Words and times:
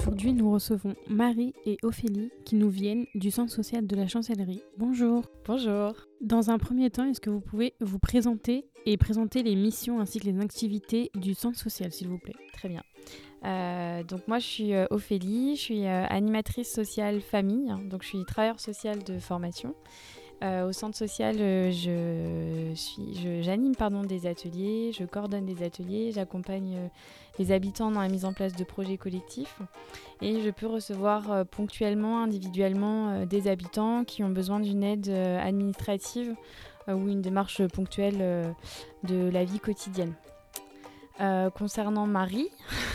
Aujourd'hui, 0.00 0.32
nous 0.32 0.52
recevons 0.52 0.94
Marie 1.08 1.54
et 1.66 1.76
Ophélie 1.82 2.30
qui 2.44 2.54
nous 2.54 2.70
viennent 2.70 3.06
du 3.16 3.32
centre 3.32 3.50
social 3.50 3.84
de 3.84 3.96
la 3.96 4.06
chancellerie. 4.06 4.62
Bonjour. 4.76 5.24
Bonjour. 5.44 5.92
Dans 6.20 6.50
un 6.50 6.58
premier 6.58 6.88
temps, 6.88 7.04
est-ce 7.04 7.20
que 7.20 7.30
vous 7.30 7.40
pouvez 7.40 7.74
vous 7.80 7.98
présenter 7.98 8.64
et 8.86 8.96
présenter 8.96 9.42
les 9.42 9.56
missions 9.56 9.98
ainsi 9.98 10.20
que 10.20 10.26
les 10.26 10.38
activités 10.38 11.10
du 11.16 11.34
centre 11.34 11.58
social, 11.58 11.90
s'il 11.90 12.06
vous 12.06 12.20
plaît? 12.20 12.36
Très 12.52 12.68
bien. 12.68 12.84
Euh, 13.44 14.04
donc 14.04 14.28
moi, 14.28 14.38
je 14.38 14.46
suis 14.46 14.72
euh, 14.72 14.86
Ophélie, 14.90 15.56
je 15.56 15.60
suis 15.60 15.84
euh, 15.84 16.06
animatrice 16.08 16.72
sociale 16.72 17.20
famille, 17.20 17.68
donc 17.90 18.04
je 18.04 18.08
suis 18.08 18.24
travailleur 18.24 18.60
social 18.60 19.02
de 19.02 19.18
formation. 19.18 19.74
Au 20.42 20.72
centre 20.72 20.96
social, 20.96 21.36
je 21.36 22.72
suis, 22.74 23.42
j'anime 23.42 23.74
pardon 23.74 24.02
des 24.02 24.26
ateliers, 24.26 24.92
je 24.92 25.04
coordonne 25.04 25.44
des 25.44 25.64
ateliers, 25.64 26.12
j'accompagne 26.12 26.90
les 27.38 27.52
habitants 27.52 27.90
dans 27.90 28.00
la 28.00 28.08
mise 28.08 28.24
en 28.24 28.32
place 28.32 28.54
de 28.54 28.64
projets 28.64 28.96
collectifs 28.96 29.58
et 30.22 30.40
je 30.40 30.50
peux 30.50 30.66
recevoir 30.66 31.44
ponctuellement, 31.46 32.22
individuellement 32.22 33.24
des 33.26 33.48
habitants 33.48 34.04
qui 34.04 34.22
ont 34.22 34.28
besoin 34.28 34.60
d'une 34.60 34.84
aide 34.84 35.08
administrative 35.08 36.34
ou 36.86 37.08
une 37.08 37.20
démarche 37.20 37.66
ponctuelle 37.66 38.54
de 39.04 39.28
la 39.30 39.44
vie 39.44 39.58
quotidienne. 39.58 40.14
concernant 41.56 42.06
Marie, 42.06 42.50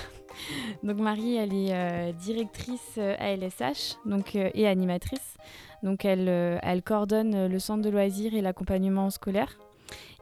donc 0.83 0.97
Marie, 0.97 1.37
elle 1.37 1.53
est 1.53 1.73
euh, 1.73 2.11
directrice 2.11 2.97
ALSH 2.97 3.61
euh, 4.05 4.09
donc, 4.09 4.35
euh, 4.35 4.49
et 4.53 4.67
animatrice. 4.67 5.37
Donc 5.81 6.05
elle, 6.05 6.81
coordonne 6.83 7.47
le 7.47 7.59
centre 7.59 7.81
de 7.81 7.89
loisirs 7.89 8.33
et 8.35 8.41
l'accompagnement 8.41 9.09
scolaire. 9.09 9.57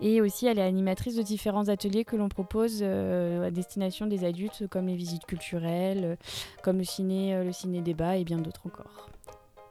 Et 0.01 0.21
aussi, 0.21 0.47
elle 0.47 0.57
est 0.57 0.63
animatrice 0.63 1.15
de 1.15 1.21
différents 1.21 1.69
ateliers 1.69 2.03
que 2.03 2.15
l'on 2.15 2.29
propose 2.29 2.81
à 2.81 3.51
destination 3.51 4.07
des 4.07 4.25
adultes, 4.25 4.67
comme 4.67 4.87
les 4.87 4.95
visites 4.95 5.25
culturelles, 5.25 6.17
comme 6.63 6.79
le 6.79 6.83
ciné, 6.83 7.43
le 7.43 7.51
ciné 7.53 7.81
débat 7.81 8.17
et 8.17 8.23
bien 8.23 8.39
d'autres 8.39 8.65
encore. 8.65 9.11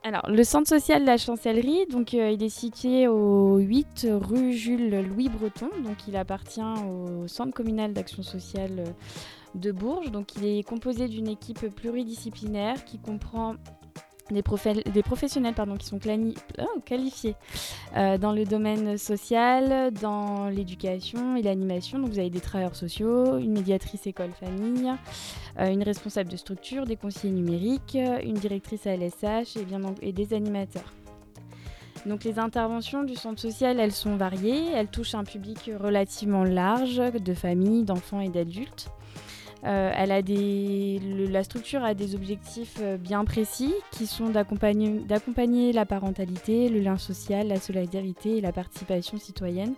Alors, 0.02 0.30
le 0.30 0.42
centre 0.44 0.66
social 0.66 1.02
de 1.02 1.06
la 1.06 1.18
chancellerie, 1.18 1.86
donc 1.90 2.14
il 2.14 2.42
est 2.42 2.48
situé 2.48 3.06
au 3.06 3.58
8 3.58 4.06
rue 4.10 4.54
Jules 4.54 5.06
Louis 5.06 5.28
Breton, 5.28 5.68
donc 5.84 6.08
il 6.08 6.16
appartient 6.16 6.62
au 6.62 7.28
centre 7.28 7.52
communal 7.52 7.92
d'action 7.92 8.22
sociale 8.22 8.94
de 9.54 9.72
Bourges. 9.72 10.10
Donc 10.10 10.34
il 10.36 10.46
est 10.46 10.62
composé 10.62 11.06
d'une 11.06 11.28
équipe 11.28 11.68
pluridisciplinaire 11.74 12.84
qui 12.86 12.98
comprend 12.98 13.56
des, 14.32 15.02
professionnels 15.02 15.54
pardon, 15.54 15.76
qui 15.76 15.86
sont 15.86 15.98
oh, 15.98 16.80
qualifiés 16.84 17.34
euh, 17.96 18.18
dans 18.18 18.32
le 18.32 18.44
domaine 18.44 18.98
social, 18.98 19.92
dans 19.92 20.48
l'éducation 20.48 21.36
et 21.36 21.42
l'animation. 21.42 21.98
Donc 21.98 22.10
vous 22.10 22.18
avez 22.18 22.30
des 22.30 22.40
travailleurs 22.40 22.76
sociaux, 22.76 23.38
une 23.38 23.52
médiatrice 23.52 24.06
école-famille, 24.06 24.92
euh, 25.58 25.70
une 25.70 25.82
responsable 25.82 26.30
de 26.30 26.36
structure, 26.36 26.86
des 26.86 26.96
conseillers 26.96 27.32
numériques, 27.32 27.98
une 28.24 28.34
directrice 28.34 28.86
à 28.86 28.96
LSH 28.96 29.56
et, 29.56 29.64
bien, 29.64 29.80
et 30.02 30.12
des 30.12 30.34
animateurs. 30.34 30.92
Donc 32.06 32.24
les 32.24 32.38
interventions 32.38 33.02
du 33.02 33.14
centre 33.14 33.40
social, 33.40 33.78
elles 33.78 33.92
sont 33.92 34.16
variées, 34.16 34.70
elles 34.74 34.88
touchent 34.88 35.14
un 35.14 35.24
public 35.24 35.70
relativement 35.78 36.44
large 36.44 36.96
de 36.96 37.34
familles, 37.34 37.84
d'enfants 37.84 38.20
et 38.20 38.30
d'adultes. 38.30 38.88
Euh, 39.66 39.92
elle 39.94 40.10
a 40.10 40.22
la 40.22 41.44
structure 41.44 41.84
a 41.84 41.92
des 41.92 42.14
objectifs 42.14 42.78
euh, 42.80 42.96
bien 42.96 43.26
précis 43.26 43.74
qui 43.90 44.06
sont 44.06 44.30
d'accompagner 44.30 45.72
la 45.72 45.84
parentalité, 45.84 46.70
le 46.70 46.80
lien 46.80 46.96
social, 46.96 47.48
la 47.48 47.60
solidarité 47.60 48.38
et 48.38 48.40
la 48.40 48.52
participation 48.52 49.18
citoyenne. 49.18 49.74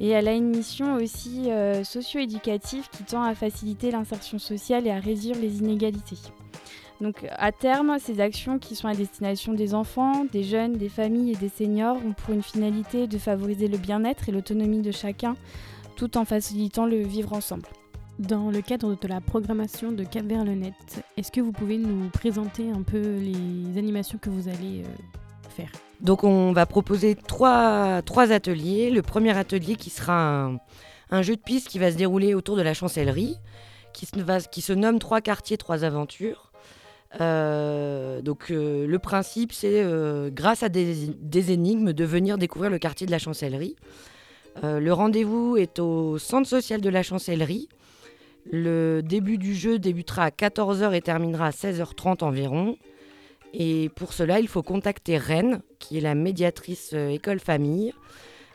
Et 0.00 0.08
elle 0.08 0.28
a 0.28 0.32
une 0.32 0.48
mission 0.48 0.96
aussi 0.96 1.50
euh, 1.50 1.84
socio-éducative 1.84 2.88
qui 2.90 3.04
tend 3.04 3.22
à 3.22 3.34
faciliter 3.34 3.90
l'insertion 3.90 4.38
sociale 4.38 4.86
et 4.86 4.90
à 4.90 4.98
réduire 4.98 5.36
les 5.36 5.58
inégalités. 5.58 6.18
Donc 7.00 7.26
à 7.36 7.52
terme, 7.52 7.96
ces 8.00 8.20
actions 8.20 8.58
qui 8.58 8.74
sont 8.74 8.88
à 8.88 8.94
destination 8.94 9.52
des 9.52 9.74
enfants, 9.74 10.26
des 10.32 10.42
jeunes, 10.42 10.72
des 10.72 10.88
familles 10.88 11.32
et 11.32 11.36
des 11.36 11.48
seniors 11.48 11.96
ont 12.04 12.12
pour 12.12 12.34
une 12.34 12.42
finalité 12.42 13.06
de 13.06 13.18
favoriser 13.18 13.68
le 13.68 13.78
bien-être 13.78 14.28
et 14.28 14.32
l'autonomie 14.32 14.82
de 14.82 14.90
chacun 14.90 15.36
tout 15.94 16.16
en 16.16 16.24
facilitant 16.24 16.86
le 16.86 16.98
vivre 16.98 17.32
ensemble. 17.32 17.68
Dans 18.18 18.50
le 18.50 18.62
cadre 18.62 18.96
de 19.00 19.06
la 19.06 19.20
programmation 19.20 19.92
de 19.92 20.02
Cap 20.02 20.24
le 20.28 20.54
Net, 20.54 20.74
est-ce 21.16 21.30
que 21.30 21.40
vous 21.40 21.52
pouvez 21.52 21.78
nous 21.78 22.08
présenter 22.08 22.68
un 22.68 22.82
peu 22.82 22.98
les 22.98 23.78
animations 23.78 24.18
que 24.18 24.28
vous 24.28 24.48
allez 24.48 24.82
euh, 24.82 25.50
faire? 25.50 25.70
Donc 26.00 26.24
on 26.24 26.52
va 26.52 26.66
proposer 26.66 27.14
trois, 27.14 28.02
trois, 28.02 28.32
ateliers. 28.32 28.90
Le 28.90 29.02
premier 29.02 29.36
atelier 29.38 29.76
qui 29.76 29.88
sera 29.88 30.50
un, 31.12 31.22
jeu 31.22 31.36
de 31.36 31.40
piste 31.40 31.68
qui 31.68 31.78
va 31.78 31.92
se 31.92 31.96
dérouler 31.96 32.34
autour 32.34 32.56
de 32.56 32.62
la 32.62 32.74
chancellerie, 32.74 33.36
qui 33.92 34.06
se, 34.06 34.18
va, 34.18 34.40
qui 34.40 34.62
se 34.62 34.72
nomme 34.72 34.98
Trois 34.98 35.20
quartiers, 35.20 35.56
trois 35.56 35.84
aventures. 35.84 36.50
Euh, 37.20 38.20
donc 38.20 38.50
euh, 38.50 38.84
le 38.86 38.98
principe 38.98 39.52
c'est 39.52 39.84
grâce 40.32 40.64
à 40.64 40.68
des, 40.68 41.06
des, 41.06 41.52
énigmes 41.52 41.92
de 41.92 42.04
venir 42.04 42.36
découvrir 42.36 42.68
le 42.68 42.78
quartier 42.80 43.06
de 43.06 43.12
la 43.12 43.20
chancellerie. 43.20 43.76
le 44.64 44.90
rendez-vous 44.90 45.56
est 45.56 45.78
au 45.78 46.18
centre 46.18 46.48
social 46.48 46.80
de 46.80 46.90
la 46.90 47.04
chancellerie 47.04 47.68
le 48.44 49.02
début 49.02 49.38
du 49.38 49.54
jeu 49.54 49.78
débutera 49.78 50.24
à 50.24 50.30
14h 50.30 50.94
et 50.94 51.02
terminera 51.02 51.46
à 51.46 51.50
16h30 51.50 52.24
environ. 52.24 52.76
Et 53.54 53.90
pour 53.96 54.12
cela, 54.12 54.40
il 54.40 54.48
faut 54.48 54.62
contacter 54.62 55.16
Rennes, 55.16 55.62
qui 55.78 55.98
est 55.98 56.02
la 56.02 56.14
médiatrice 56.14 56.90
euh, 56.92 57.08
école 57.08 57.40
famille, 57.40 57.94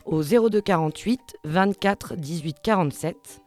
au 0.06 0.22
02 0.24 0.62
48 0.62 1.38
24 1.44 2.16
18 2.16 2.58
47. 2.62 3.42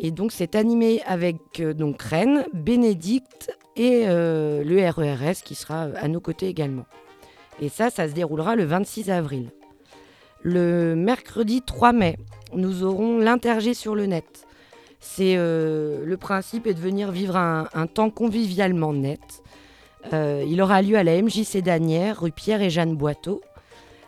Et 0.00 0.10
donc 0.12 0.30
c'est 0.30 0.54
animé 0.54 1.02
avec 1.06 1.60
euh, 1.60 1.74
donc 1.74 2.00
Rennes, 2.02 2.44
Bénédicte 2.52 3.50
et 3.76 4.04
euh, 4.06 4.62
le 4.62 4.88
RERS 4.88 5.42
qui 5.44 5.54
sera 5.54 5.88
à 5.96 6.08
nos 6.08 6.20
côtés 6.20 6.46
également. 6.46 6.86
Et 7.60 7.68
ça, 7.68 7.90
ça 7.90 8.08
se 8.08 8.14
déroulera 8.14 8.54
le 8.54 8.64
26 8.64 9.10
avril. 9.10 9.50
Le 10.42 10.94
mercredi 10.94 11.62
3 11.62 11.92
mai, 11.92 12.16
nous 12.54 12.84
aurons 12.84 13.18
l'intergé 13.18 13.74
sur 13.74 13.96
le 13.96 14.06
net. 14.06 14.46
C'est 15.00 15.34
euh, 15.36 16.04
le 16.04 16.16
principe 16.16 16.66
est 16.66 16.74
de 16.74 16.80
venir 16.80 17.10
vivre 17.10 17.36
un, 17.36 17.86
temps 17.86 18.10
convivialement 18.10 18.92
net. 18.92 19.20
Euh, 20.12 20.44
il 20.46 20.60
aura 20.60 20.82
lieu 20.82 20.96
à 20.96 21.04
la 21.04 21.20
MJC 21.20 21.58
d'Anières, 21.58 22.20
rue 22.20 22.32
Pierre 22.32 22.62
et 22.62 22.70
Jeanne 22.70 22.96
Boiteau, 22.96 23.40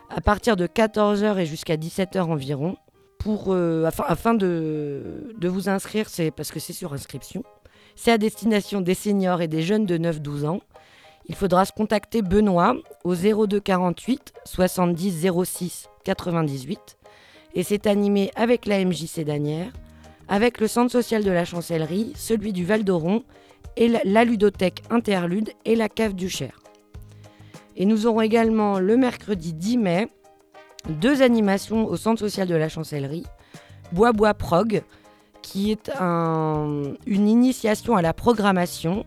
à 0.09 0.21
partir 0.21 0.55
de 0.55 0.67
14h 0.67 1.37
et 1.37 1.45
jusqu'à 1.45 1.77
17h 1.77 2.19
environ. 2.21 2.75
Euh, 3.47 3.89
afin, 4.07 4.33
de, 4.33 5.23
vous 5.43 5.69
inscrire, 5.69 6.09
c'est 6.09 6.31
parce 6.31 6.51
que 6.51 6.59
c'est 6.59 6.73
sur 6.73 6.93
inscription. 6.93 7.43
C'est 7.95 8.11
à 8.11 8.17
destination 8.17 8.81
des 8.81 8.95
seniors 8.95 9.41
et 9.41 9.47
des 9.47 9.61
jeunes 9.61 9.85
de 9.85 9.97
9-12 9.97 10.47
ans. 10.47 10.61
Il 11.27 11.35
faudra 11.35 11.65
se 11.65 11.71
contacter 11.71 12.21
Benoît 12.23 12.75
au 13.03 13.13
02 13.13 13.59
48 13.59 14.33
70 14.43 15.27
06 15.45 15.87
98 16.03 16.97
et 17.53 17.63
c'est 17.63 17.85
animé 17.85 18.31
avec 18.35 18.65
la 18.65 18.83
MJC 18.83 19.23
d'Anières 19.23 19.71
avec 20.31 20.61
le 20.61 20.67
centre 20.67 20.93
social 20.93 21.25
de 21.25 21.29
la 21.29 21.43
chancellerie, 21.43 22.13
celui 22.15 22.53
du 22.53 22.63
Val 22.63 22.85
d'Oron, 22.85 23.23
et 23.75 23.89
la 24.05 24.23
ludothèque 24.23 24.81
Interlude 24.89 25.49
et 25.65 25.75
la 25.75 25.89
cave 25.89 26.13
du 26.13 26.29
Cher. 26.29 26.57
Et 27.75 27.85
nous 27.85 28.07
aurons 28.07 28.21
également 28.21 28.79
le 28.79 28.95
mercredi 28.95 29.53
10 29.53 29.77
mai 29.77 30.07
deux 30.87 31.21
animations 31.21 31.85
au 31.85 31.97
centre 31.97 32.21
social 32.21 32.47
de 32.47 32.55
la 32.55 32.69
chancellerie. 32.69 33.25
Bois 33.91 34.13
Bois 34.13 34.33
Prog, 34.33 34.83
qui 35.41 35.69
est 35.69 35.91
une 35.99 36.97
initiation 37.27 37.97
à 37.97 38.01
la 38.01 38.13
programmation. 38.13 39.05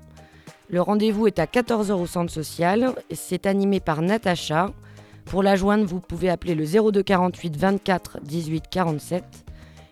Le 0.68 0.82
rendez-vous 0.82 1.26
est 1.26 1.38
à 1.38 1.46
14h 1.46 1.92
au 1.92 2.06
centre 2.06 2.32
social. 2.32 2.94
C'est 3.10 3.46
animé 3.46 3.80
par 3.80 4.02
Natacha. 4.02 4.72
Pour 5.24 5.42
la 5.42 5.56
joindre, 5.56 5.86
vous 5.86 6.00
pouvez 6.00 6.28
appeler 6.28 6.54
le 6.54 6.66
02 6.66 7.02
48 7.02 7.56
24 7.56 8.18
18 8.22 8.64
47. 8.70 9.24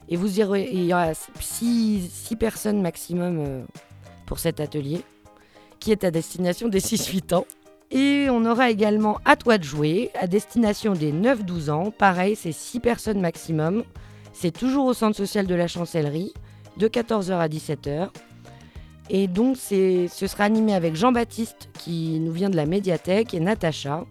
Et 0.09 0.17
vous 0.17 0.41
il 0.41 0.85
y 0.85 0.93
aura 0.93 1.13
6 1.15 2.37
personnes 2.39 2.83
maximum 2.83 3.39
euh, 3.39 3.63
pour 4.27 4.39
cet 4.39 4.61
atelier, 4.61 5.03
qui 5.79 5.93
est 5.93 6.05
à 6.05 6.11
destination 6.11 6.69
des 6.69 6.81
6-8 6.81 7.35
ans. 7.35 7.47
Et 7.91 8.29
on 8.31 8.47
aura 8.47 8.71
également 8.71 9.21
À 9.25 9.37
toi 9.37 9.59
de 9.59 9.65
jouer, 9.65 10.11
à 10.19 10.27
destination 10.27 10.95
des 10.95 11.13
9-12 11.13 11.71
ans. 11.71 11.91
Pareil, 11.91 12.37
c'est 12.37 12.53
6 12.53 12.81
personnes 12.81 13.21
maximum. 13.21 13.85
C'est 14.33 14.51
toujours 14.51 14.87
au 14.87 14.95
centre 14.95 15.17
social 15.17 15.47
de 15.47 15.55
la 15.55 15.69
chancellerie, 15.69 16.33
de 16.79 16.89
14h 16.89 17.33
à 17.33 17.49
17h. 17.49 18.09
Et 19.11 19.27
donc, 19.27 19.59
ce 19.59 20.09
sera 20.09 20.45
animé 20.45 20.75
avec 20.75 20.97
Jean-Baptiste, 20.97 21.69
qui 21.79 22.19
nous 22.19 22.33
vient 22.33 22.49
de 22.49 22.57
la 22.57 22.65
médiathèque, 22.65 23.35
et 23.35 23.41
Natacha. 23.41 24.07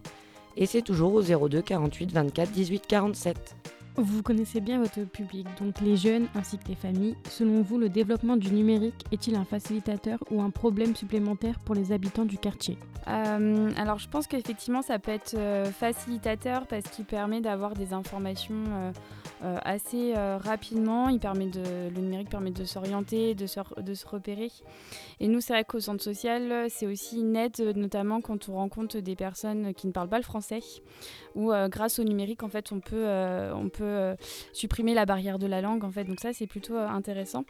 Et 0.56 0.66
c'est 0.66 0.82
toujours 0.82 1.14
au 1.14 1.22
02 1.22 1.62
48 1.62 2.12
24 2.12 2.50
18 2.52 2.84
47. 2.86 3.56
Vous 3.96 4.22
connaissez 4.22 4.60
bien 4.60 4.78
votre 4.78 5.04
public, 5.04 5.46
donc 5.60 5.80
les 5.80 5.96
jeunes 5.96 6.26
ainsi 6.34 6.56
que 6.58 6.68
les 6.68 6.74
familles. 6.74 7.14
Selon 7.28 7.60
vous, 7.60 7.78
le 7.78 7.90
développement 7.90 8.36
du 8.36 8.50
numérique 8.50 9.04
est-il 9.12 9.34
un 9.34 9.44
facilitateur 9.44 10.18
ou 10.30 10.40
un 10.40 10.48
problème 10.48 10.96
supplémentaire 10.96 11.58
pour 11.60 11.74
les 11.74 11.92
habitants 11.92 12.24
du 12.24 12.38
quartier? 12.38 12.78
Euh, 13.08 13.70
alors 13.76 13.98
je 13.98 14.08
pense 14.08 14.26
qu'effectivement 14.26 14.80
ça 14.80 14.98
peut 14.98 15.10
être 15.10 15.34
euh, 15.36 15.66
facilitateur 15.66 16.66
parce 16.66 16.84
qu'il 16.84 17.04
permet 17.04 17.40
d'avoir 17.40 17.74
des 17.74 17.92
informations 17.92 18.54
euh, 18.54 18.92
euh, 19.42 19.58
assez 19.64 20.14
euh, 20.16 20.38
rapidement. 20.38 21.08
Il 21.08 21.18
permet 21.18 21.46
de, 21.46 21.88
le 21.92 22.00
numérique 22.00 22.28
permet 22.28 22.52
de 22.52 22.64
s'orienter, 22.64 23.34
de 23.34 23.46
se, 23.46 23.58
de 23.80 23.94
se 23.94 24.06
repérer. 24.06 24.50
Et 25.18 25.26
nous 25.26 25.40
c'est 25.40 25.52
vrai 25.52 25.64
qu'au 25.64 25.80
centre 25.80 26.02
social 26.02 26.66
c'est 26.70 26.86
aussi 26.86 27.24
aide 27.34 27.52
euh, 27.60 27.72
notamment 27.72 28.20
quand 28.20 28.48
on 28.48 28.54
rencontre 28.54 28.98
des 28.98 29.16
personnes 29.16 29.74
qui 29.74 29.88
ne 29.88 29.92
parlent 29.92 30.08
pas 30.08 30.18
le 30.18 30.24
français 30.24 30.60
où 31.34 31.52
euh, 31.52 31.68
grâce 31.68 31.98
au 31.98 32.04
numérique 32.04 32.44
en 32.44 32.48
fait 32.48 32.70
on 32.70 32.78
peut, 32.78 33.06
on 33.54 33.68
peut 33.68 34.14
supprimer 34.52 34.94
la 34.94 35.06
barrière 35.06 35.38
de 35.38 35.46
la 35.46 35.60
langue 35.60 35.82
en 35.82 35.90
fait. 35.90 36.04
Donc 36.04 36.20
ça 36.20 36.32
c'est 36.32 36.46
plutôt 36.46 36.76
intéressant. 36.76 37.44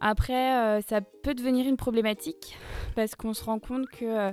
Après 0.00 0.80
ça 0.82 1.00
peut 1.00 1.34
devenir 1.34 1.68
une 1.68 1.76
problématique 1.76 2.56
parce 2.96 3.14
qu'on 3.14 3.34
se 3.34 3.44
rend 3.44 3.60
compte 3.60 3.86
que 3.88 4.32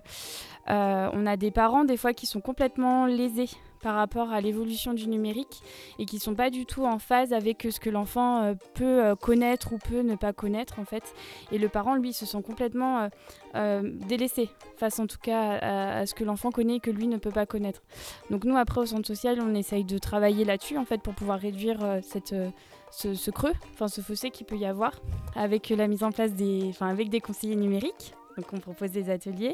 on 0.68 1.26
a 1.26 1.38
des 1.38 1.52
parents 1.52 1.86
des 1.86 1.98
fois 1.98 2.14
qui 2.14 2.26
sont 2.26 2.42
complètement 2.42 3.06
lésés 3.06 3.50
par 3.86 3.94
rapport 3.94 4.32
à 4.32 4.42
l'évolution 4.42 4.94
du 4.94 5.08
numérique 5.08 5.62
et 6.00 6.06
qui 6.06 6.18
sont 6.18 6.34
pas 6.34 6.50
du 6.50 6.66
tout 6.66 6.86
en 6.86 6.98
phase 6.98 7.34
avec 7.34 7.68
ce 7.70 7.80
que 7.80 7.92
l'enfant 7.92 8.42
euh, 8.42 8.54
peut 8.74 9.06
euh, 9.06 9.16
connaître 9.16 9.74
ou 9.74 9.78
peut 9.78 10.02
ne 10.02 10.16
pas 10.16 10.34
connaître 10.34 10.80
en 10.80 10.86
fait. 10.86 11.04
Et 11.52 11.60
le 11.60 11.70
parent 11.70 11.96
lui 11.96 12.12
se 12.12 12.26
sent 12.26 12.42
complètement 12.42 13.02
euh, 13.02 13.08
euh, 13.56 13.82
délaissé 14.08 14.50
face 14.76 15.00
en 15.00 15.08
tout 15.08 15.20
cas 15.22 15.60
à, 15.62 16.06
ce 16.06 16.14
que 16.14 16.24
l'enfant 16.24 16.52
connaît 16.52 16.76
et 16.76 16.80
que 16.80 16.92
lui 16.92 17.08
ne 17.08 17.18
peut 17.18 17.32
pas 17.32 17.46
connaître. 17.46 17.84
Donc 18.30 18.44
nous 18.44 18.58
après 18.58 18.82
au 18.82 18.86
centre 18.86 19.08
social 19.08 19.40
on 19.40 19.54
essaye 19.56 19.86
de 19.86 19.98
travailler 19.98 20.46
là-dessus 20.46 20.78
en 20.78 20.86
fait 20.86 21.02
pour 21.02 21.14
pouvoir 21.14 21.40
réduire 21.40 21.84
euh, 21.84 22.00
cette 22.02 22.34
euh, 22.34 22.50
ce, 22.92 23.32
creux, 23.32 23.54
enfin 23.74 23.88
ce 23.88 24.02
fossé 24.02 24.30
qu'il 24.32 24.46
peut 24.46 24.58
y 24.58 24.66
avoir 24.66 24.94
avec 25.36 25.70
la 25.70 25.88
mise 25.88 26.04
en 26.04 26.12
place 26.12 26.34
des, 26.34 26.66
enfin 26.70 26.88
avec 26.88 27.10
des 27.10 27.20
conseillers 27.20 27.56
numériques. 27.56 28.14
Donc 28.38 28.48
on 28.52 28.60
propose 28.60 28.92
des 28.92 29.10
ateliers, 29.10 29.54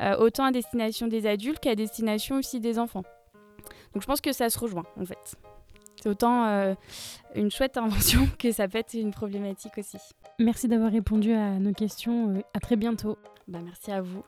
euh, 0.00 0.16
autant 0.16 0.44
à 0.44 0.50
destination 0.50 1.06
des 1.06 1.26
adultes 1.26 1.60
qu'à 1.60 1.76
destination 1.76 2.36
aussi 2.36 2.58
des 2.60 2.78
enfants. 2.78 3.04
Donc 3.94 4.02
je 4.02 4.06
pense 4.06 4.20
que 4.20 4.32
ça 4.32 4.48
se 4.50 4.58
rejoint 4.58 4.84
en 5.00 5.04
fait. 5.04 5.36
C'est 6.00 6.08
autant 6.08 6.44
euh, 6.46 6.74
une 7.34 7.50
chouette 7.50 7.76
invention 7.76 8.28
que 8.38 8.52
ça 8.52 8.68
peut 8.68 8.78
être 8.78 8.94
une 8.94 9.10
problématique 9.10 9.78
aussi. 9.78 9.98
Merci 10.38 10.68
d'avoir 10.68 10.92
répondu 10.92 11.32
à 11.32 11.58
nos 11.58 11.72
questions. 11.72 12.34
euh, 12.36 12.40
À 12.54 12.60
très 12.60 12.76
bientôt. 12.76 13.18
Bah, 13.48 13.58
merci 13.64 13.90
à 13.90 14.00
vous. 14.02 14.22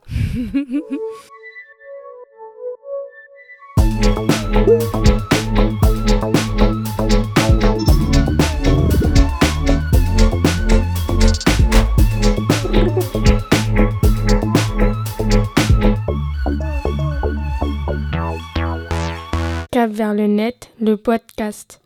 le 20.08 20.26
net, 20.26 20.70
le 20.80 20.96
podcast. 20.96 21.78